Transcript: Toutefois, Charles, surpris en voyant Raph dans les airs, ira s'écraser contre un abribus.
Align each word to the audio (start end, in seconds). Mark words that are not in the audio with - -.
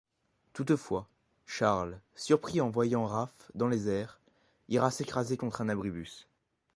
Toutefois, 0.53 1.07
Charles, 1.45 1.99
surpris 2.15 2.59
en 2.59 2.71
voyant 2.71 3.05
Raph 3.05 3.51
dans 3.53 3.67
les 3.67 3.87
airs, 3.87 4.19
ira 4.67 4.89
s'écraser 4.89 5.37
contre 5.37 5.61
un 5.61 5.69
abribus. 5.69 6.27